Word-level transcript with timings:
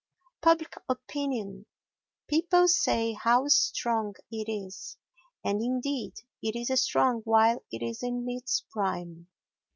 Public 0.41 0.73
Opinion 0.89 1.67
People 2.27 2.67
say 2.67 3.13
how 3.13 3.47
strong 3.49 4.15
it 4.31 4.49
is; 4.51 4.97
and 5.45 5.61
indeed 5.61 6.15
it 6.41 6.55
is 6.55 6.81
strong 6.81 7.21
while 7.23 7.63
it 7.71 7.83
is 7.83 8.01
in 8.01 8.25
its 8.27 8.65
prime. 8.71 9.27